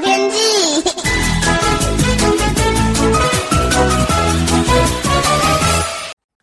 [0.00, 0.82] 天气。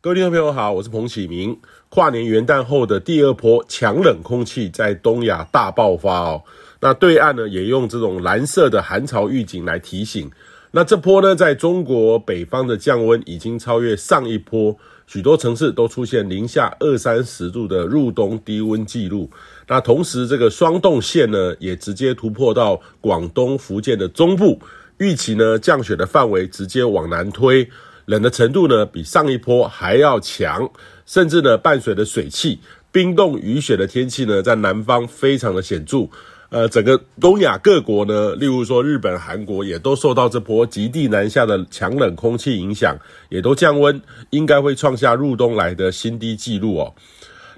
[0.02, 1.60] 各位听众朋友好，我是彭启明。
[1.90, 6.44] 跨年元旦后的第二波强冷空气在东亚大爆发哦。
[6.80, 10.30] 那对岸呢也用这种蓝色的寒潮预警来提醒。
[10.72, 14.78] 那这波呢，在中国北方的降温已经超越上一波，
[15.08, 19.30] 许多城市都出现零下二三十度的入冬低温记录。
[19.68, 24.60] 那同时，这个霜冻线呢，也直接突破到广东、福建的中部，
[24.98, 27.70] 预期呢降雪的范围直接往南推，
[28.06, 30.70] 冷的程度呢比上一波还要强，
[31.06, 32.60] 甚至呢伴随着水汽、
[32.92, 36.10] 冰冻、雨雪的天气呢，在南方非常的显著。
[36.56, 42.98] 呃，整个东亚各国呢，例如说日本、韩国，也都受到这波极地南下的强冷空气影响，
[43.28, 46.94] 也都降温，应该会创下入冬来的新低纪录哦。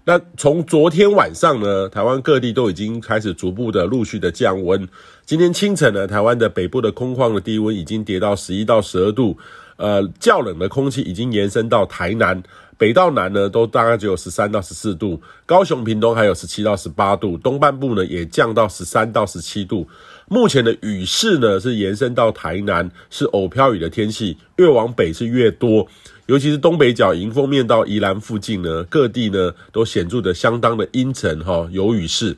[0.03, 4.89] 那从昨天晚上呢，台湾各地都已经开始逐步的陆续的降温。
[5.27, 9.37] 今天清晨呢，台湾的北部的空旷的低温已经跌到十一到十二度，
[9.77, 12.43] 呃，较冷的空气已经延伸到台南。
[12.79, 19.87] 北到南呢，都大概只有十三到十四度，高雄、屏东还有十七到十八度，东半部呢也降到十三到十七度。
[20.27, 25.87] 目前的雨势呢是延伸到台南，是偶飘雨的天气，越往北是越多，
[26.27, 32.37] 尤其是东北角迎风面到宜兰附近呢，各地呢都显著的相当的阴沉哈，有雨势。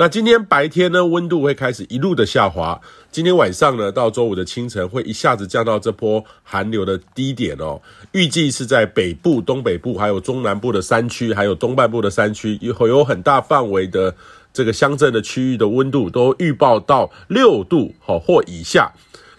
[0.00, 2.80] 那今天白天呢，温度会开始一路的下滑。
[3.10, 7.82] 今天晚上呢，到周五的清晨会一下子降到这波寒流的低点哦。
[8.12, 14.14] 预计是在北部、东北部，还有中南部的山区，还有东半部的山区，以后有很大范围的
[14.52, 18.92] 这个乡镇的区域的温度都预报到六度好或以下。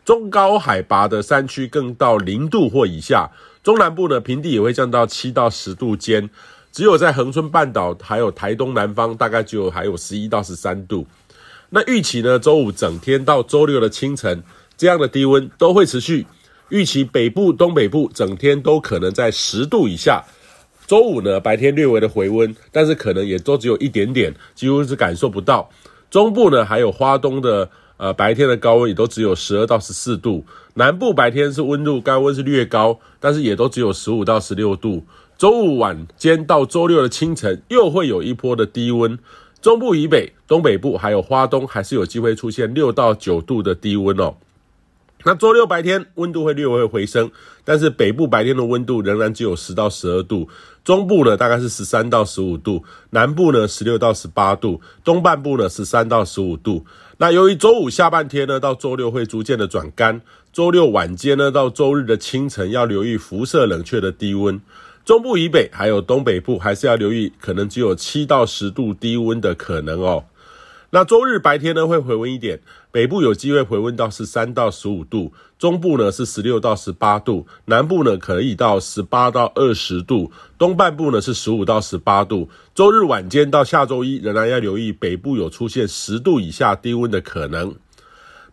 [0.03, 3.31] 中高海拔的山区更到零度或以下。
[3.63, 6.30] 中南部呢，平地也会降到七到十度间。
[6.72, 11.06] 只有在恒春半岛还有台东南方，大概就还有十一到十三度。
[11.70, 14.44] 那预期呢，周五整天到周六的清晨，
[14.78, 16.26] 这样的低温都会持续。
[16.70, 20.23] 预期北部、东北部整天都可能在十度以下。
[20.86, 25.70] 周五呢，白天略微的回温，但是可能也都只有一点点，几乎是感受不到。
[26.10, 30.43] 中部呢，还有花东的呃白天的高温也都只有十二到十四度。
[30.73, 35.04] 南部白天是温度高温是略高，但是也都只有十五到十六度。
[35.37, 39.20] 周五晚间到周六的清晨，又会有一波的低温。
[39.61, 44.36] 中部以北、东北部还有花东，还是有机会出现六到九度的低温哦。
[45.25, 47.30] 那周六白天温度会略微回升，
[47.65, 50.47] 但是北部白天的温度仍然只有十到十二度，
[50.83, 56.85] 中部呢大概是十三到十五度，南部呢十六到十八度，东半部呢十三到十五度。
[57.17, 60.21] 那由于周五下半天呢到周六会逐渐的转干，
[60.53, 64.61] 周六晚间呢到周日的清晨要留意辐射冷却的低温。
[65.03, 70.23] 中部以北还有东北部，还是要留意，可能只有七到十度低温的可能哦。
[70.92, 72.60] 那周日白天呢会回温一点，
[72.92, 82.49] 北部有机会回温到十三到十五度，中部呢是十六到十八度，南部呢可以到十八到二十度，东半部呢是十五到十八度。
[82.73, 87.76] 周日晚间到下周一仍然要留意，北部有出现十度以下低温的可能。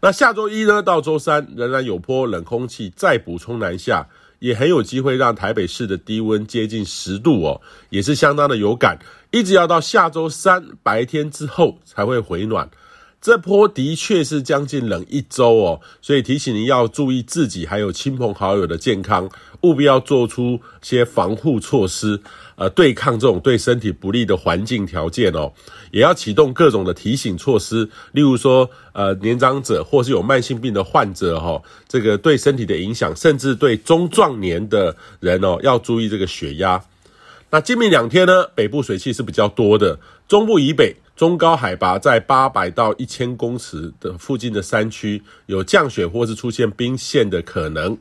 [0.03, 4.09] 那下周一呢到周三仍然有波冷空气再补充南下。
[4.39, 7.61] 也很有机会让台北市的低温接近十度哦，
[7.91, 8.99] 也是相当的有感，
[9.31, 12.71] 一直要到下周三白天之后才会回暖。
[13.21, 19.29] 这波的确是将近冷一周哦，所以提醒您要注意自己还有亲朋好友的健康，
[19.63, 22.21] 务必要做出些防护措施，
[22.55, 25.51] 呃，对抗这种对身体不利的环境条件哦。
[25.91, 36.81] 也要启动各种的提醒措施，例如说，呃，年长者或是有慢性病的患者哈，这个对身体的影响，甚至对中壮年的人哦，要注意这个血压。
[37.51, 39.99] 那今明两天呢，北部水汽是比较多的，
[40.29, 40.95] 中部以北。
[41.17, 47.97] 中高海拔在八百到一千公尺的附近的山区有降雪或是出现冰线的可能。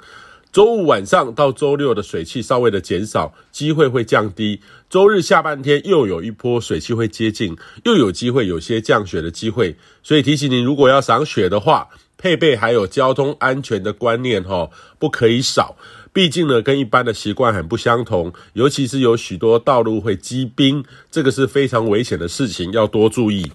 [0.51, 4.61] 周五晚上到周六的水汽稍微的减少，机会会降低。
[4.89, 9.75] 周日下半天又有一波水汽会接近，又有机会有些降雪的机会。
[10.01, 15.75] 所以提醒您，如果要赏雪的话，配备还有交通安全的观念哦，不可以少。
[16.11, 23.51] 毕竟呢，跟一般的习惯很不相同，尤其是有许多道路会积冰，这个是非常危险的事情，要多注意。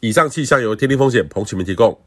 [0.00, 2.02] 以上气象由天气风险彭启明提供。